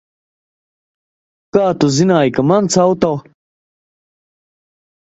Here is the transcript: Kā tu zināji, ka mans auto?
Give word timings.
Kā 1.59 1.67
tu 1.85 1.91
zināji, 1.99 2.33
ka 2.39 2.49
mans 2.55 2.81
auto? 2.87 3.15